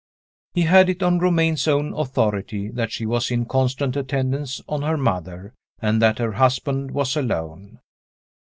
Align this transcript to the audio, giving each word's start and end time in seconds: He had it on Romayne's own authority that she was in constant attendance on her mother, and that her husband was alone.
He 0.55 0.61
had 0.61 0.89
it 0.89 1.03
on 1.03 1.19
Romayne's 1.19 1.67
own 1.67 1.93
authority 1.93 2.69
that 2.71 2.91
she 2.91 3.05
was 3.05 3.29
in 3.29 3.45
constant 3.45 3.95
attendance 3.95 4.59
on 4.67 4.81
her 4.81 4.97
mother, 4.97 5.53
and 5.79 6.01
that 6.01 6.17
her 6.17 6.31
husband 6.31 6.89
was 6.89 7.15
alone. 7.15 7.77